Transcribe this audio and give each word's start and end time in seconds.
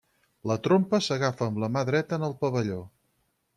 La 0.51 0.55
trompa 0.67 0.99
s'agafa 1.09 1.45
amb 1.49 1.61
la 1.65 1.71
mà 1.77 1.85
dreta 1.91 2.21
en 2.21 2.27
el 2.31 2.35
pavelló. 2.43 2.83